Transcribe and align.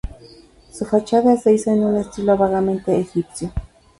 Su 0.73 0.83
fachada 0.85 1.37
se 1.37 1.53
hizo 1.53 1.69
en 1.69 1.83
un 1.83 1.95
estilo 1.97 2.35
vagamente 2.35 2.99
egipcio. 2.99 3.51